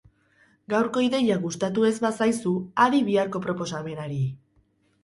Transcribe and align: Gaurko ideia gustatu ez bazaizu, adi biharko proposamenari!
Gaurko 0.73 1.03
ideia 1.07 1.35
gustatu 1.43 1.85
ez 1.91 1.93
bazaizu, 2.07 2.55
adi 2.87 3.07
biharko 3.13 3.45
proposamenari! 3.47 4.21